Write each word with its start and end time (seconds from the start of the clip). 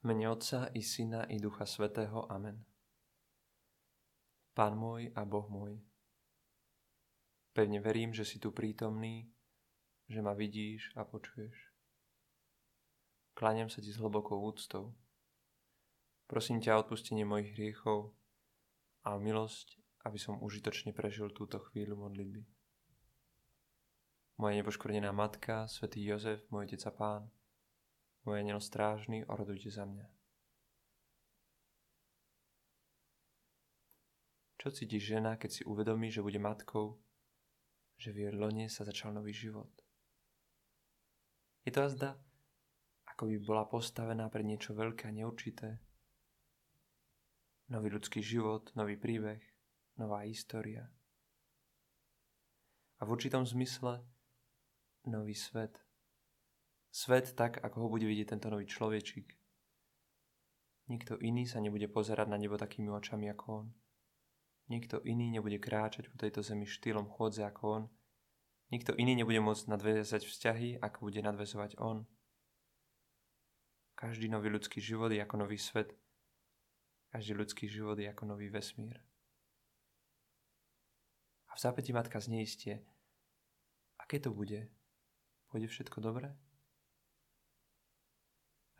Mene 0.00 0.32
Otca 0.32 0.72
i 0.72 0.80
Syna 0.80 1.28
i 1.28 1.36
Ducha 1.36 1.68
Svetého. 1.68 2.24
Amen. 2.32 2.64
Pán 4.56 4.72
môj 4.72 5.12
a 5.12 5.28
Boh 5.28 5.44
môj, 5.44 5.76
pevne 7.52 7.84
verím, 7.84 8.16
že 8.16 8.24
si 8.24 8.40
tu 8.40 8.48
prítomný, 8.48 9.28
že 10.08 10.24
ma 10.24 10.32
vidíš 10.32 10.96
a 10.96 11.04
počuješ. 11.04 11.52
Kláňam 13.36 13.68
sa 13.68 13.84
ti 13.84 13.92
s 13.92 14.00
hlbokou 14.00 14.40
úctou. 14.40 14.96
Prosím 16.24 16.64
ťa 16.64 16.80
o 16.80 16.88
odpustenie 16.88 17.28
mojich 17.28 17.52
hriechov 17.60 18.16
a 19.04 19.20
milosť, 19.20 19.76
aby 20.08 20.16
som 20.16 20.40
užitočne 20.40 20.96
prežil 20.96 21.28
túto 21.28 21.60
chvíľu 21.60 22.08
modlitby. 22.08 22.48
Moja 24.40 24.64
nepoškvrnená 24.64 25.12
matka, 25.12 25.68
svätý 25.68 26.00
Jozef, 26.08 26.40
môj 26.48 26.72
otec 26.72 26.88
a 26.88 26.92
pán, 26.96 27.22
môj 28.30 28.46
aniel 28.46 28.62
strážny, 28.62 29.26
orodujte 29.26 29.74
za 29.74 29.82
mňa. 29.82 30.06
Čo 34.62 34.70
cíti 34.70 35.02
žena, 35.02 35.34
keď 35.34 35.50
si 35.50 35.62
uvedomí, 35.66 36.14
že 36.14 36.22
bude 36.22 36.38
matkou, 36.38 37.02
že 37.98 38.14
v 38.14 38.30
jej 38.30 38.32
lone 38.38 38.70
sa 38.70 38.86
začal 38.86 39.10
nový 39.10 39.34
život? 39.34 39.72
Je 41.66 41.74
to 41.74 41.82
azda, 41.82 42.14
ako 43.10 43.34
by 43.34 43.36
bola 43.42 43.66
postavená 43.66 44.30
pre 44.30 44.46
niečo 44.46 44.78
veľké 44.78 45.10
a 45.10 45.16
neurčité. 45.16 45.82
Nový 47.66 47.90
ľudský 47.90 48.22
život, 48.22 48.70
nový 48.78 48.94
príbeh, 48.94 49.42
nová 49.98 50.22
história. 50.22 50.86
A 53.00 53.02
v 53.02 53.10
určitom 53.10 53.42
zmysle 53.42 54.06
nový 55.02 55.34
svet– 55.34 55.74
Svet 56.90 57.32
tak, 57.38 57.62
ako 57.62 57.86
ho 57.86 57.88
bude 57.88 58.06
vidieť 58.06 58.34
tento 58.34 58.50
nový 58.50 58.66
človečík. 58.66 59.38
Nikto 60.90 61.22
iný 61.22 61.46
sa 61.46 61.62
nebude 61.62 61.86
pozerať 61.86 62.26
na 62.26 62.34
nebo 62.34 62.58
takými 62.58 62.90
očami 62.90 63.30
ako 63.30 63.46
on. 63.62 63.66
Nikto 64.70 65.02
iný 65.06 65.30
nebude 65.30 65.62
kráčať 65.62 66.10
po 66.10 66.18
tejto 66.18 66.42
zemi 66.42 66.66
štýlom 66.66 67.06
chôdze 67.06 67.46
ako 67.46 67.62
on. 67.70 67.84
Nikto 68.74 68.94
iný 68.98 69.18
nebude 69.18 69.38
môcť 69.38 69.70
nadväzať 69.70 70.26
vzťahy, 70.26 70.82
ako 70.82 71.10
bude 71.10 71.22
nadväzovať 71.22 71.78
on. 71.78 72.06
Každý 73.94 74.26
nový 74.26 74.50
ľudský 74.50 74.82
život 74.82 75.14
je 75.14 75.22
ako 75.22 75.46
nový 75.46 75.58
svet. 75.58 75.94
Každý 77.10 77.34
ľudský 77.38 77.66
život 77.70 77.98
je 77.98 78.10
ako 78.10 78.34
nový 78.34 78.50
vesmír. 78.50 78.98
A 81.50 81.54
v 81.54 81.62
zápäti 81.62 81.90
matka 81.90 82.22
zneistie, 82.22 82.82
aké 83.98 84.22
to 84.22 84.30
bude? 84.30 84.70
Pôjde 85.50 85.66
všetko 85.66 85.98
dobre? 85.98 86.30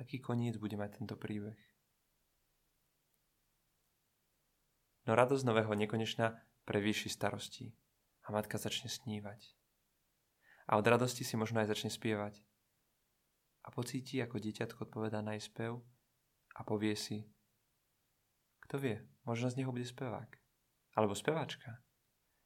Aký 0.01 0.19
koniec 0.19 0.57
bude 0.57 0.81
mať 0.81 1.05
tento 1.05 1.15
príbeh. 1.21 1.61
No 5.05 5.13
radosť 5.13 5.45
nového 5.45 5.73
nekonečna 5.77 6.41
prevýši 6.65 7.13
starosti 7.13 7.73
a 8.25 8.33
matka 8.33 8.57
začne 8.57 8.89
snívať. 8.89 9.41
A 10.71 10.79
od 10.79 10.87
radosti 10.87 11.27
si 11.27 11.35
možno 11.37 11.61
aj 11.61 11.69
začne 11.69 11.91
spievať. 11.93 12.41
A 13.67 13.75
pocíti, 13.75 14.23
ako 14.25 14.41
dieťatko 14.41 14.89
odpovedá 14.89 15.21
na 15.21 15.37
jej 15.37 15.45
spev 15.45 15.83
a 16.57 16.61
povie 16.65 16.97
si, 16.97 17.29
kto 18.65 18.79
vie, 18.79 19.03
možno 19.27 19.51
z 19.51 19.61
neho 19.61 19.75
bude 19.75 19.85
spevák. 19.85 20.31
Alebo 20.95 21.19
speváčka. 21.19 21.83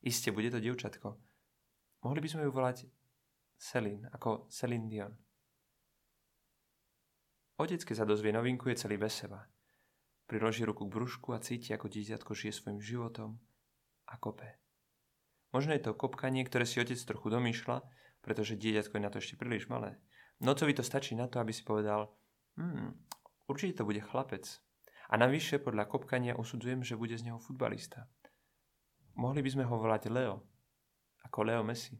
Isté, 0.00 0.32
bude 0.32 0.48
to 0.50 0.60
dievčatko. 0.60 1.20
Mohli 2.04 2.20
by 2.20 2.28
sme 2.28 2.42
ju 2.44 2.50
volať 2.52 2.78
Celine, 3.56 4.08
ako 4.12 4.48
Celine 4.52 4.88
Dion. 4.88 5.23
Otec, 7.54 7.86
keď 7.86 8.02
sa 8.02 8.08
dozvie 8.08 8.34
novinku, 8.34 8.66
je 8.66 8.82
celý 8.82 8.98
bez 8.98 9.14
seba. 9.14 9.46
Priloží 10.26 10.66
ruku 10.66 10.90
k 10.90 10.94
brúšku 10.94 11.30
a 11.30 11.38
cíti, 11.38 11.70
ako 11.70 11.86
dieťatko 11.86 12.34
žije 12.34 12.50
svojim 12.50 12.80
životom 12.82 13.38
a 14.10 14.18
kope. 14.18 14.58
Možno 15.54 15.70
je 15.70 15.86
to 15.86 15.94
kopkanie, 15.94 16.42
ktoré 16.42 16.66
si 16.66 16.82
otec 16.82 16.98
trochu 16.98 17.30
domýšľa, 17.30 17.86
pretože 18.26 18.58
dieťatko 18.58 18.98
je 18.98 19.04
na 19.06 19.10
to 19.12 19.22
ešte 19.22 19.38
príliš 19.38 19.70
malé. 19.70 20.02
Nocovi 20.42 20.74
to 20.74 20.82
stačí 20.82 21.14
na 21.14 21.30
to, 21.30 21.38
aby 21.38 21.54
si 21.54 21.62
povedal, 21.62 22.10
hmm, 22.58 22.90
určite 23.46 23.78
to 23.78 23.86
bude 23.86 24.02
chlapec. 24.02 24.42
A 25.12 25.14
navyše 25.14 25.62
podľa 25.62 25.86
kopkania 25.86 26.34
usudzujem, 26.34 26.82
že 26.82 26.98
bude 26.98 27.14
z 27.14 27.30
neho 27.30 27.38
futbalista. 27.38 28.10
Mohli 29.14 29.46
by 29.46 29.50
sme 29.54 29.64
ho 29.70 29.78
volať 29.78 30.10
Leo, 30.10 30.42
ako 31.22 31.38
Leo 31.46 31.62
Messi. 31.62 31.94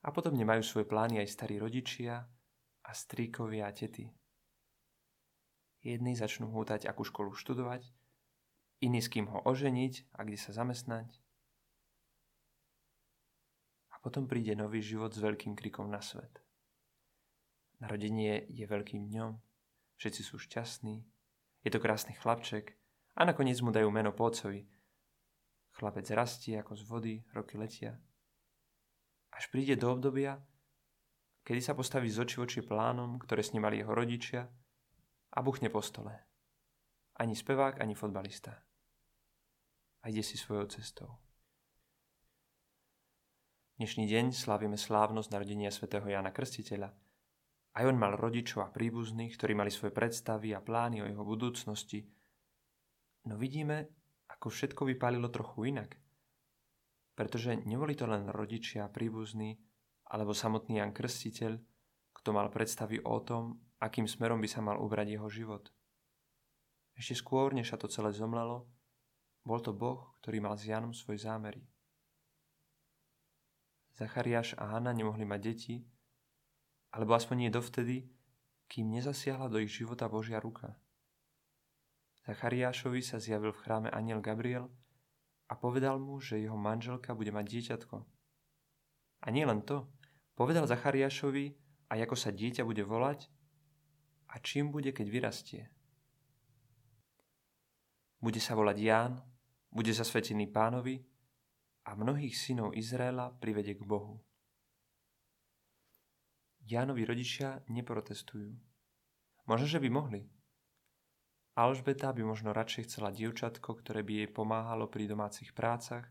A 0.00 0.08
potom 0.08 0.32
nemajú 0.32 0.64
svoje 0.64 0.88
plány 0.88 1.20
aj 1.20 1.28
starí 1.28 1.60
rodičia, 1.60 2.24
a 2.88 2.96
stríkovia 2.96 3.68
a 3.68 3.72
tety. 3.76 4.08
Jedni 5.84 6.16
začnú 6.16 6.48
hútať, 6.48 6.88
akú 6.88 7.04
školu 7.04 7.36
študovať, 7.36 7.84
iní 8.80 9.04
s 9.04 9.12
kým 9.12 9.28
ho 9.28 9.44
oženiť 9.44 10.16
a 10.16 10.24
kde 10.24 10.38
sa 10.40 10.56
zamestnať. 10.56 11.20
A 13.92 14.00
potom 14.00 14.24
príde 14.24 14.56
nový 14.56 14.80
život 14.80 15.12
s 15.12 15.20
veľkým 15.20 15.52
krikom 15.52 15.92
na 15.92 16.00
svet. 16.00 16.40
Narodenie 17.78 18.48
je 18.50 18.64
veľkým 18.66 19.06
dňom, 19.06 19.38
všetci 20.00 20.22
sú 20.24 20.40
šťastní, 20.40 21.04
je 21.62 21.70
to 21.70 21.78
krásny 21.78 22.16
chlapček 22.16 22.74
a 23.14 23.28
nakoniec 23.28 23.60
mu 23.62 23.70
dajú 23.70 23.90
meno 23.92 24.10
pócovi. 24.10 24.66
Chlapec 25.78 26.08
rastie 26.10 26.58
ako 26.58 26.74
z 26.74 26.82
vody, 26.88 27.14
roky 27.36 27.54
letia. 27.54 28.00
Až 29.30 29.46
príde 29.54 29.78
do 29.78 29.94
obdobia, 29.94 30.42
kedy 31.48 31.64
sa 31.64 31.72
postaví 31.72 32.12
z 32.12 32.28
oči 32.28 32.36
voči 32.44 32.60
plánom, 32.60 33.16
ktoré 33.16 33.40
snímali 33.40 33.80
jeho 33.80 33.96
rodičia 33.96 34.44
a 35.32 35.38
buchne 35.40 35.72
po 35.72 35.80
stole. 35.80 36.12
Ani 37.16 37.32
spevák, 37.32 37.80
ani 37.80 37.96
fotbalista. 37.96 38.52
A 40.04 40.12
ide 40.12 40.20
si 40.20 40.36
svojou 40.36 40.68
cestou. 40.68 41.08
Dnešný 43.80 44.04
deň 44.04 44.36
slávime 44.36 44.76
slávnosť 44.76 45.32
narodenia 45.32 45.72
svätého 45.72 46.04
Jana 46.04 46.36
Krstiteľa. 46.36 46.92
Aj 47.80 47.84
on 47.88 47.96
mal 47.96 48.20
rodičov 48.20 48.68
a 48.68 48.68
príbuzných, 48.68 49.32
ktorí 49.40 49.56
mali 49.56 49.72
svoje 49.72 49.96
predstavy 49.96 50.52
a 50.52 50.60
plány 50.60 51.00
o 51.00 51.08
jeho 51.08 51.24
budúcnosti. 51.24 52.04
No 53.24 53.40
vidíme, 53.40 53.88
ako 54.28 54.52
všetko 54.52 54.84
vypálilo 54.84 55.32
trochu 55.32 55.72
inak. 55.72 55.96
Pretože 57.16 57.56
neboli 57.64 57.96
to 57.96 58.04
len 58.04 58.28
rodičia 58.28 58.84
a 58.84 58.92
príbuzní, 58.92 59.67
alebo 60.08 60.32
samotný 60.32 60.80
Jan 60.80 60.92
Krstiteľ, 60.96 61.60
kto 62.16 62.28
mal 62.32 62.48
predstavy 62.48 63.00
o 63.04 63.20
tom, 63.20 63.60
akým 63.78 64.08
smerom 64.08 64.40
by 64.42 64.48
sa 64.48 64.64
mal 64.64 64.80
ubrať 64.80 65.14
jeho 65.14 65.28
život. 65.28 65.70
Ešte 66.98 67.14
skôr, 67.14 67.54
než 67.54 67.70
sa 67.70 67.78
to 67.78 67.86
celé 67.86 68.10
zomlelo, 68.10 68.66
bol 69.46 69.62
to 69.62 69.70
Boh, 69.70 70.18
ktorý 70.18 70.42
mal 70.42 70.58
s 70.58 70.66
Janom 70.66 70.90
svoj 70.90 71.22
zámery. 71.22 71.62
Zachariáš 73.94 74.58
a 74.58 74.74
Hanna 74.74 74.90
nemohli 74.90 75.22
mať 75.22 75.40
deti, 75.42 75.76
alebo 76.90 77.14
aspoň 77.14 77.36
nie 77.46 77.50
dovtedy, 77.54 78.10
kým 78.68 78.90
nezasiahla 78.92 79.48
do 79.48 79.62
ich 79.62 79.72
života 79.72 80.10
Božia 80.10 80.42
ruka. 80.42 80.76
Zachariášovi 82.28 83.00
sa 83.00 83.16
zjavil 83.16 83.56
v 83.56 83.62
chráme 83.64 83.88
aniel 83.88 84.20
Gabriel 84.20 84.68
a 85.48 85.56
povedal 85.56 85.96
mu, 85.96 86.20
že 86.20 86.36
jeho 86.36 86.60
manželka 86.60 87.16
bude 87.16 87.32
mať 87.32 87.46
dieťatko. 87.48 87.96
A 89.24 89.26
nie 89.32 89.48
len 89.48 89.64
to, 89.64 89.88
Povedal 90.38 90.70
Zachariášovi 90.70 91.50
aj 91.90 91.98
ako 92.06 92.14
sa 92.14 92.30
dieťa 92.30 92.62
bude 92.62 92.86
volať 92.86 93.26
a 94.30 94.38
čím 94.38 94.70
bude, 94.70 94.94
keď 94.94 95.06
vyrastie. 95.10 95.62
Bude 98.22 98.38
sa 98.38 98.54
volať 98.54 98.76
Ján, 98.78 99.18
bude 99.66 99.90
zasvetený 99.90 100.46
pánovi 100.54 101.02
a 101.90 101.98
mnohých 101.98 102.38
synov 102.38 102.76
Izraela 102.78 103.34
privedie 103.34 103.74
k 103.74 103.82
Bohu. 103.82 104.22
Jánovi 106.68 107.02
rodičia 107.08 107.64
neprotestujú. 107.72 108.52
Možno, 109.48 109.66
že 109.66 109.80
by 109.80 109.88
mohli. 109.88 110.28
Alžbeta 111.56 112.12
by 112.12 112.22
možno 112.22 112.52
radšej 112.54 112.86
chcela 112.86 113.10
dievčatko, 113.10 113.80
ktoré 113.80 114.04
by 114.04 114.22
jej 114.22 114.28
pomáhalo 114.30 114.86
pri 114.86 115.08
domácich 115.08 115.50
prácach 115.56 116.06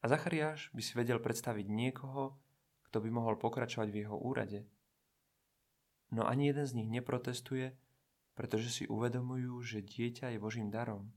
a 0.00 0.04
Zachariáš 0.08 0.70
by 0.72 0.80
si 0.80 0.94
vedel 0.94 1.18
predstaviť 1.18 1.66
niekoho, 1.68 2.38
kto 2.94 3.02
by 3.02 3.10
mohol 3.10 3.34
pokračovať 3.34 3.90
v 3.90 4.06
jeho 4.06 4.14
úrade. 4.14 4.62
No 6.14 6.30
ani 6.30 6.54
jeden 6.54 6.62
z 6.62 6.78
nich 6.78 6.86
neprotestuje, 6.86 7.74
pretože 8.38 8.70
si 8.70 8.84
uvedomujú, 8.86 9.50
že 9.66 9.82
dieťa 9.82 10.30
je 10.30 10.38
Božím 10.38 10.70
darom. 10.70 11.10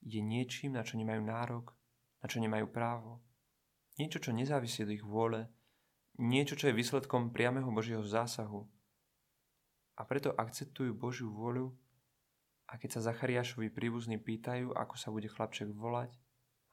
Je 0.00 0.24
niečím, 0.24 0.72
na 0.72 0.80
čo 0.80 0.96
nemajú 0.96 1.20
nárok, 1.20 1.76
na 2.24 2.26
čo 2.32 2.40
nemajú 2.40 2.72
právo. 2.72 3.20
Niečo, 4.00 4.16
čo 4.16 4.32
nezávisí 4.32 4.80
od 4.80 4.96
ich 4.96 5.04
vôle, 5.04 5.52
niečo, 6.16 6.56
čo 6.56 6.72
je 6.72 6.78
výsledkom 6.80 7.36
priameho 7.36 7.68
Božieho 7.68 8.00
zásahu. 8.00 8.64
A 10.00 10.08
preto 10.08 10.32
akceptujú 10.32 10.96
Božiu 10.96 11.28
vôľu 11.28 11.68
a 12.72 12.80
keď 12.80 12.96
sa 12.96 13.12
Zachariášovi 13.12 13.68
príbuzní 13.68 14.16
pýtajú, 14.16 14.72
ako 14.72 14.96
sa 14.96 15.12
bude 15.12 15.28
chlapček 15.28 15.68
volať, 15.68 16.16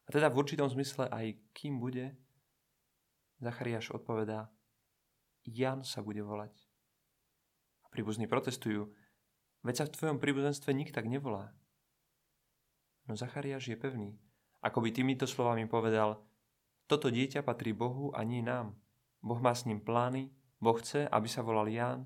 a 0.08 0.16
teda 0.16 0.32
v 0.32 0.40
určitom 0.40 0.72
zmysle 0.72 1.12
aj 1.12 1.36
kým 1.52 1.84
bude, 1.84 2.16
Zachariáš 3.42 3.90
odpovedá, 3.90 4.54
Jan 5.50 5.82
sa 5.82 6.06
bude 6.06 6.22
volať. 6.22 6.54
A 7.82 7.90
príbuzní 7.90 8.30
protestujú, 8.30 8.94
veď 9.66 9.76
sa 9.82 9.86
v 9.90 9.94
tvojom 9.98 10.18
príbuzenstve 10.22 10.70
nik 10.78 10.94
tak 10.94 11.10
nevolá. 11.10 11.50
No 13.10 13.18
Zachariáš 13.18 13.74
je 13.74 13.78
pevný, 13.82 14.14
ako 14.62 14.86
by 14.86 14.90
týmito 14.94 15.26
slovami 15.26 15.66
povedal, 15.66 16.22
toto 16.86 17.10
dieťa 17.10 17.42
patrí 17.42 17.74
Bohu 17.74 18.14
a 18.14 18.22
nie 18.22 18.46
nám. 18.46 18.78
Boh 19.26 19.42
má 19.42 19.58
s 19.58 19.66
ním 19.66 19.82
plány, 19.82 20.30
Boh 20.62 20.78
chce, 20.78 21.10
aby 21.10 21.26
sa 21.26 21.42
volal 21.42 21.66
Ján, 21.66 22.06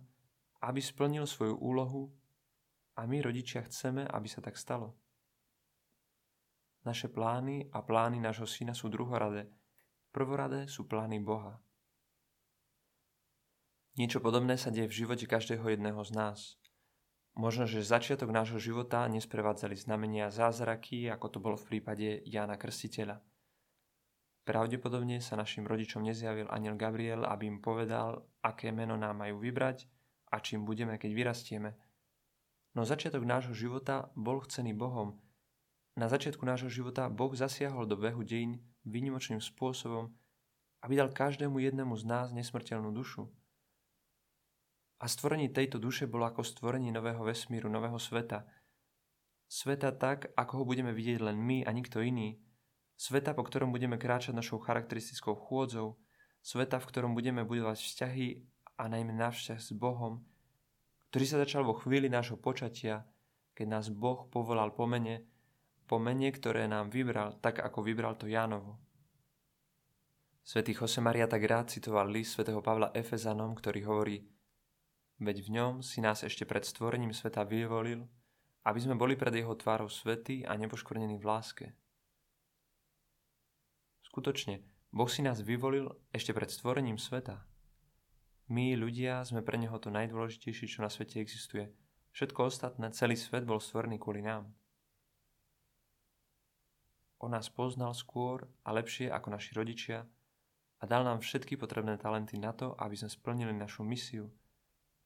aby 0.64 0.80
splnil 0.80 1.28
svoju 1.28 1.60
úlohu 1.60 2.16
a 2.96 3.04
my 3.04 3.20
rodičia 3.20 3.60
chceme, 3.68 4.08
aby 4.08 4.28
sa 4.32 4.40
tak 4.40 4.56
stalo. 4.56 4.96
Naše 6.88 7.12
plány 7.12 7.68
a 7.76 7.84
plány 7.84 8.24
nášho 8.24 8.48
syna 8.48 8.72
sú 8.72 8.88
druhoradé. 8.88 9.52
Prvoradé 10.16 10.72
sú 10.72 10.88
plány 10.88 11.20
Boha. 11.20 11.60
Niečo 14.00 14.24
podobné 14.24 14.56
sa 14.56 14.72
deje 14.72 14.88
v 14.88 15.04
živote 15.04 15.28
každého 15.28 15.68
jedného 15.68 16.00
z 16.08 16.12
nás. 16.16 16.40
Možno, 17.36 17.68
že 17.68 17.84
začiatok 17.84 18.32
nášho 18.32 18.56
života 18.56 19.04
nesprevádzali 19.12 19.76
znamenia 19.76 20.32
zázraky, 20.32 21.12
ako 21.12 21.28
to 21.28 21.44
bolo 21.44 21.60
v 21.60 21.68
prípade 21.68 22.24
Jána 22.24 22.56
Krstiteľa. 22.56 23.20
Pravdepodobne 24.48 25.20
sa 25.20 25.36
našim 25.36 25.68
rodičom 25.68 26.00
nezjavil 26.00 26.48
aniel 26.48 26.80
Gabriel, 26.80 27.28
aby 27.28 27.52
im 27.52 27.60
povedal, 27.60 28.24
aké 28.40 28.72
meno 28.72 28.96
nám 28.96 29.20
majú 29.20 29.44
vybrať 29.44 29.84
a 30.32 30.40
čím 30.40 30.64
budeme, 30.64 30.96
keď 30.96 31.12
vyrastieme. 31.12 31.76
No 32.72 32.88
začiatok 32.88 33.28
nášho 33.28 33.52
života 33.52 34.16
bol 34.16 34.40
chcený 34.48 34.72
Bohom 34.72 35.20
na 35.96 36.12
začiatku 36.12 36.44
nášho 36.44 36.68
života 36.68 37.08
Boh 37.08 37.32
zasiahol 37.32 37.88
do 37.88 37.96
behu 37.96 38.20
dejín 38.24 38.60
výnimočným 38.86 39.42
spôsobom, 39.42 40.14
aby 40.86 40.94
dal 40.96 41.10
každému 41.10 41.58
jednému 41.58 41.98
z 41.98 42.04
nás 42.06 42.28
nesmrteľnú 42.32 42.94
dušu. 42.94 43.26
A 45.02 45.06
stvorenie 45.10 45.52
tejto 45.52 45.82
duše 45.82 46.08
bolo 46.08 46.30
ako 46.30 46.46
stvorenie 46.46 46.94
nového 46.94 47.20
vesmíru, 47.26 47.68
nového 47.68 48.00
sveta. 48.00 48.48
Sveta 49.46 49.92
tak, 49.92 50.32
ako 50.34 50.62
ho 50.62 50.64
budeme 50.64 50.96
vidieť 50.96 51.20
len 51.20 51.38
my 51.38 51.68
a 51.68 51.70
nikto 51.76 52.00
iný. 52.00 52.40
Sveta, 52.96 53.36
po 53.36 53.44
ktorom 53.44 53.76
budeme 53.76 54.00
kráčať 54.00 54.32
našou 54.32 54.64
charakteristickou 54.64 55.36
chôdzou. 55.36 56.00
Sveta, 56.40 56.80
v 56.80 56.88
ktorom 56.88 57.12
budeme 57.12 57.44
budovať 57.44 57.82
vzťahy 57.82 58.28
a 58.80 58.84
najmä 58.88 59.12
náš 59.12 59.44
vzťah 59.44 59.60
s 59.60 59.72
Bohom, 59.76 60.24
ktorý 61.10 61.26
sa 61.32 61.42
začal 61.42 61.64
vo 61.64 61.76
chvíli 61.80 62.12
nášho 62.12 62.36
počatia, 62.36 63.08
keď 63.56 63.68
nás 63.72 63.88
Boh 63.88 64.28
povolal 64.28 64.76
po 64.76 64.84
mene, 64.84 65.24
po 65.86 66.02
mene, 66.02 66.34
ktoré 66.34 66.66
nám 66.66 66.90
vybral, 66.90 67.38
tak 67.42 67.62
ako 67.62 67.86
vybral 67.86 68.18
to 68.18 68.26
Jánovo. 68.26 68.82
Svetý 70.46 70.78
Maria 71.02 71.26
tak 71.26 71.42
rád 71.42 71.74
citoval 71.74 72.06
list 72.10 72.38
svätého 72.38 72.62
Pavla 72.62 72.94
Efezanom, 72.94 73.58
ktorý 73.58 73.82
hovorí 73.90 74.18
Veď 75.18 75.48
v 75.48 75.50
ňom 75.58 75.74
si 75.80 76.04
nás 76.04 76.22
ešte 76.22 76.46
pred 76.46 76.62
stvorením 76.62 77.16
sveta 77.16 77.48
vyvolil, 77.48 78.06
aby 78.68 78.80
sme 78.82 79.00
boli 79.00 79.18
pred 79.18 79.32
jeho 79.34 79.56
tvárou 79.58 79.90
svety 79.90 80.46
a 80.46 80.54
nepoškvrnení 80.60 81.18
v 81.18 81.26
láske. 81.26 81.66
Skutočne, 84.06 84.62
Boh 84.94 85.10
si 85.10 85.26
nás 85.26 85.42
vyvolil 85.42 85.90
ešte 86.14 86.36
pred 86.36 86.52
stvorením 86.52 87.02
sveta. 87.02 87.42
My, 88.54 88.78
ľudia, 88.78 89.26
sme 89.26 89.42
pre 89.42 89.58
Neho 89.58 89.76
to 89.82 89.90
najdôležitejšie, 89.90 90.70
čo 90.70 90.86
na 90.86 90.94
svete 90.94 91.18
existuje. 91.18 91.74
Všetko 92.14 92.54
ostatné, 92.54 92.94
celý 92.94 93.18
svet 93.18 93.50
bol 93.50 93.58
stvorený 93.58 93.98
kvôli 93.98 94.22
nám. 94.22 94.54
On 97.24 97.32
nás 97.32 97.48
poznal 97.48 97.96
skôr 97.96 98.44
a 98.68 98.76
lepšie 98.76 99.08
ako 99.08 99.32
naši 99.32 99.56
rodičia 99.56 100.04
a 100.80 100.84
dal 100.84 101.08
nám 101.08 101.24
všetky 101.24 101.56
potrebné 101.56 101.96
talenty 101.96 102.36
na 102.36 102.52
to, 102.52 102.76
aby 102.76 103.00
sme 103.00 103.08
splnili 103.08 103.56
našu 103.56 103.88
misiu, 103.88 104.28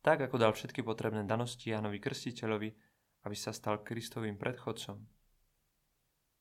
tak 0.01 0.25
ako 0.25 0.41
dal 0.41 0.51
všetky 0.57 0.81
potrebné 0.81 1.21
danosti 1.29 1.69
Jánovi 1.69 2.01
Krstiteľovi, 2.01 2.69
aby 3.29 3.35
sa 3.37 3.53
stal 3.53 3.85
Kristovým 3.85 4.41
predchodcom. 4.41 4.97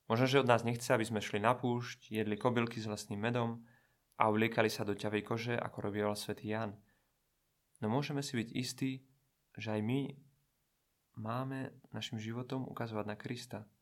Možno, 0.09 0.25
že 0.25 0.41
od 0.41 0.49
nás 0.49 0.65
nechce, 0.65 0.89
aby 0.89 1.05
sme 1.05 1.21
šli 1.21 1.37
na 1.37 1.53
púšť, 1.53 2.17
jedli 2.17 2.41
kobylky 2.41 2.81
s 2.81 2.89
vlastným 2.89 3.21
medom 3.21 3.61
a 4.17 4.33
obliekali 4.33 4.73
sa 4.73 4.89
do 4.89 4.97
ťavej 4.97 5.23
kože, 5.29 5.55
ako 5.61 5.85
robieval 5.85 6.17
svätý 6.17 6.49
Ján. 6.57 6.81
No 7.85 7.93
môžeme 7.93 8.25
si 8.25 8.41
byť 8.41 8.49
istí, 8.57 9.05
že 9.53 9.77
aj 9.77 9.85
my 9.85 10.01
máme 11.21 11.77
našim 11.93 12.17
životom 12.17 12.65
ukazovať 12.65 13.05
na 13.05 13.19
Krista– 13.21 13.61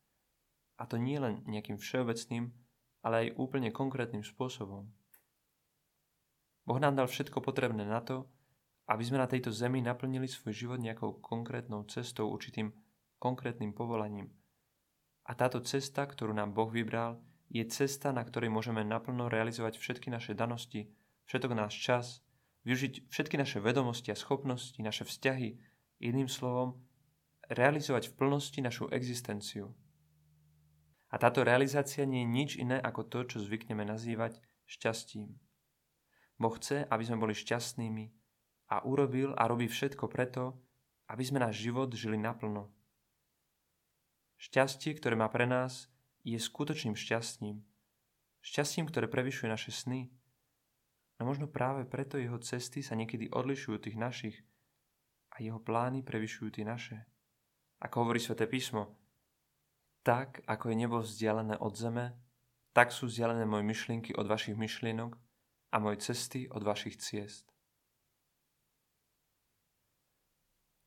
a 0.77 0.85
to 0.85 1.01
nie 1.01 1.17
len 1.17 1.41
nejakým 1.49 1.81
všeobecným, 1.81 2.53
ale 3.01 3.15
aj 3.17 3.35
úplne 3.41 3.73
konkrétnym 3.73 4.21
spôsobom. 4.21 4.89
Boh 6.67 6.79
nám 6.79 6.95
dal 6.99 7.07
všetko 7.07 7.41
potrebné 7.41 7.87
na 7.87 8.03
to, 8.03 8.27
aby 8.87 9.03
sme 9.03 9.19
na 9.19 9.27
tejto 9.27 9.51
zemi 9.51 9.83
naplnili 9.83 10.27
svoj 10.27 10.53
život 10.55 10.79
nejakou 10.79 11.19
konkrétnou 11.19 11.83
cestou, 11.87 12.31
určitým 12.31 12.71
konkrétnym 13.19 13.75
povolaním. 13.75 14.31
A 15.27 15.35
táto 15.35 15.59
cesta, 15.59 16.07
ktorú 16.07 16.31
nám 16.31 16.55
Boh 16.55 16.71
vybral, 16.71 17.19
je 17.51 17.63
cesta, 17.67 18.11
na 18.11 18.23
ktorej 18.23 18.51
môžeme 18.51 18.83
naplno 18.83 19.31
realizovať 19.31 19.79
všetky 19.79 20.11
naše 20.11 20.35
danosti, 20.35 20.91
všetok 21.27 21.51
náš 21.55 21.73
čas, 21.79 22.05
využiť 22.67 23.07
všetky 23.07 23.35
naše 23.39 23.59
vedomosti 23.63 24.11
a 24.11 24.19
schopnosti, 24.19 24.79
naše 24.79 25.07
vzťahy, 25.07 25.55
jedným 26.03 26.27
slovom, 26.27 26.83
realizovať 27.47 28.11
v 28.11 28.15
plnosti 28.19 28.59
našu 28.59 28.91
existenciu. 28.91 29.71
A 31.07 31.15
táto 31.15 31.43
realizácia 31.47 32.03
nie 32.03 32.23
je 32.23 32.31
nič 32.31 32.49
iné 32.59 32.77
ako 32.83 33.07
to, 33.07 33.19
čo 33.23 33.37
zvykneme 33.39 33.87
nazývať 33.87 34.43
šťastím. 34.67 35.39
Boh 36.37 36.53
chce, 36.59 36.83
aby 36.83 37.03
sme 37.07 37.23
boli 37.23 37.33
šťastnými 37.33 38.05
a 38.69 38.83
urobil 38.83 39.31
a 39.33 39.47
robí 39.47 39.71
všetko 39.71 40.11
preto, 40.11 40.59
aby 41.07 41.23
sme 41.23 41.39
náš 41.39 41.63
život 41.63 41.89
žili 41.95 42.19
naplno. 42.19 42.67
Šťastie, 44.37 44.93
ktoré 44.99 45.15
má 45.17 45.31
pre 45.31 45.47
nás, 45.49 45.89
je 46.27 46.37
skutočným 46.37 46.93
šťastím. 46.93 47.63
Šťastím, 48.43 48.85
ktoré 48.91 49.07
prevyšuje 49.07 49.47
naše 49.49 49.71
sny. 49.71 50.11
No 51.17 51.25
možno 51.25 51.49
práve 51.49 51.87
preto 51.89 52.21
jeho 52.21 52.37
cesty 52.37 52.85
sa 52.85 52.93
niekedy 52.93 53.31
odlišujú 53.33 53.77
tých 53.81 53.97
našich 53.97 54.37
a 55.33 55.41
jeho 55.41 55.57
plány 55.57 56.05
prevyšujú 56.05 56.59
tie 56.59 56.65
naše. 56.67 57.01
Ako 57.81 58.05
hovorí 58.05 58.21
sväté 58.21 58.45
písmo, 58.45 58.93
tak, 60.07 60.39
ako 60.47 60.71
je 60.71 60.75
nebo 60.79 61.03
vzdialené 61.03 61.59
od 61.59 61.75
zeme, 61.75 62.15
tak 62.71 62.95
sú 62.95 63.11
vzdialené 63.11 63.43
moje 63.43 63.67
myšlienky 63.67 64.15
od 64.15 64.23
vašich 64.23 64.55
myšlienok 64.55 65.19
a 65.71 65.75
moje 65.83 65.99
cesty 65.99 66.47
od 66.47 66.63
vašich 66.63 66.95
ciest. 66.95 67.51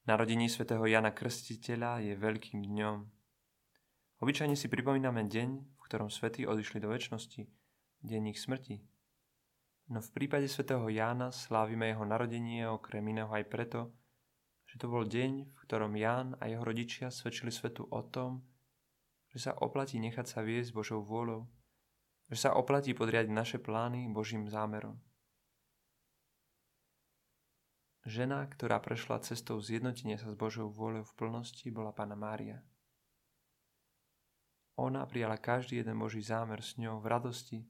Narodení 0.08 0.48
svätého 0.48 0.81
Jana 0.89 1.12
Krstiteľa 1.12 2.00
je 2.00 2.17
veľkým 2.17 2.65
dňom. 2.65 2.96
Obyčajne 4.24 4.56
si 4.56 4.72
pripomíname 4.72 5.29
deň, 5.29 5.48
v 5.69 5.81
ktorom 5.84 6.08
svätí 6.08 6.48
odišli 6.48 6.81
do 6.81 6.89
väčšnosti, 6.89 7.44
deň 8.00 8.22
ich 8.32 8.41
smrti. 8.41 8.81
No 9.93 10.00
v 10.00 10.08
prípade 10.17 10.48
svätého 10.48 10.89
Jána 10.89 11.29
slávime 11.29 11.93
jeho 11.93 12.08
narodenie 12.08 12.65
okrem 12.65 13.05
iného 13.05 13.29
aj 13.29 13.44
preto, 13.53 13.93
že 14.65 14.81
to 14.81 14.89
bol 14.89 15.05
deň, 15.05 15.53
v 15.53 15.58
ktorom 15.69 15.93
Ján 15.93 16.41
a 16.41 16.48
jeho 16.48 16.65
rodičia 16.65 17.12
svedčili 17.12 17.53
svetu 17.53 17.84
o 17.84 18.00
tom, 18.08 18.48
že 19.31 19.39
sa 19.39 19.53
oplatí 19.55 20.03
nechať 20.03 20.27
sa 20.27 20.41
viesť 20.43 20.75
Božou 20.75 21.01
vôľou, 21.06 21.46
že 22.31 22.37
sa 22.46 22.55
oplatí 22.55 22.94
podriadiť 22.94 23.31
naše 23.31 23.58
plány 23.63 24.10
Božím 24.10 24.51
zámerom. 24.51 24.99
Žena, 28.06 28.49
ktorá 28.49 28.81
prešla 28.81 29.20
cestou 29.20 29.60
zjednotenia 29.60 30.17
sa 30.17 30.32
s 30.32 30.37
Božou 30.39 30.72
vôľou 30.72 31.05
v 31.05 31.17
plnosti, 31.20 31.67
bola 31.69 31.93
Pána 31.93 32.17
Mária. 32.17 32.65
Ona 34.81 35.05
prijala 35.05 35.37
každý 35.37 35.84
jeden 35.84 36.01
Boží 36.01 36.25
zámer 36.25 36.65
s 36.65 36.81
ňou 36.81 37.05
v 37.05 37.06
radosti, 37.13 37.60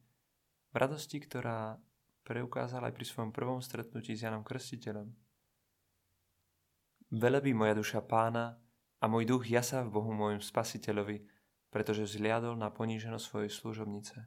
v 0.71 0.77
radosti, 0.79 1.19
ktorá 1.19 1.83
preukázala 2.23 2.89
aj 2.89 2.95
pri 2.95 3.05
svojom 3.11 3.35
prvom 3.35 3.59
stretnutí 3.59 4.15
s 4.15 4.23
Janom 4.23 4.47
Krstiteľom. 4.47 5.11
Velebí 7.11 7.51
moja 7.51 7.75
duša 7.75 8.07
pána 8.07 8.55
a 9.03 9.05
môj 9.11 9.27
duch 9.27 9.51
jasa 9.51 9.83
v 9.83 9.99
Bohu 9.99 10.15
môjom 10.15 10.39
spasiteľovi, 10.39 11.40
pretože 11.71 12.07
vzliadol 12.07 12.59
na 12.59 12.69
poníženosť 12.69 13.25
svojej 13.25 13.51
služobnice. 13.51 14.27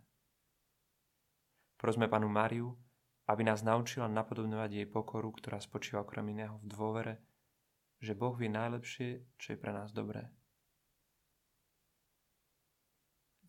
Prosme 1.76 2.08
panu 2.08 2.32
Máriu, 2.32 2.80
aby 3.28 3.44
nás 3.44 3.64
naučila 3.64 4.08
napodobňovať 4.08 4.72
jej 4.72 4.88
pokoru, 4.88 5.32
ktorá 5.36 5.60
spočíva 5.60 6.04
okrem 6.04 6.32
iného 6.32 6.60
v 6.64 6.68
dôvere, 6.72 7.14
že 8.04 8.16
Boh 8.16 8.36
vie 8.36 8.52
najlepšie, 8.52 9.24
čo 9.40 9.56
je 9.56 9.58
pre 9.60 9.72
nás 9.72 9.92
dobré. 9.96 10.28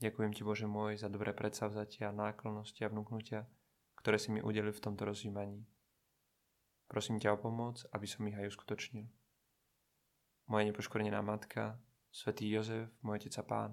Ďakujem 0.03 0.35
Ti, 0.35 0.43
Bože 0.43 0.67
môj, 0.67 0.99
za 0.99 1.07
dobré 1.07 1.31
predsavzatia, 1.31 2.11
náklonnosti 2.11 2.83
a 2.83 2.91
vnúknutia, 2.91 3.47
ktoré 3.99 4.19
si 4.19 4.35
mi 4.35 4.43
udelil 4.43 4.75
v 4.75 4.85
tomto 4.85 5.07
rozjímaní. 5.07 5.67
Prosím 6.91 7.23
ťa 7.23 7.35
o 7.35 7.39
pomoc, 7.39 7.87
aby 7.95 8.07
som 8.07 8.27
ich 8.27 8.37
aj 8.37 8.51
uskutočnil. 8.51 9.07
Moja 10.51 10.65
nepoškorená 10.69 11.25
matka, 11.25 11.81
Svetý 12.15 12.47
Jozef, 12.47 12.95
môj 13.03 13.27
otec 13.27 13.43
a 13.43 13.45
pán, 13.45 13.71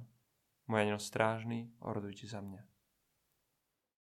môj 0.65 0.81
aniel 0.81 0.97
strážny, 0.97 1.69
orodujte 1.85 2.25
za 2.25 2.41
mňa. 2.41 2.70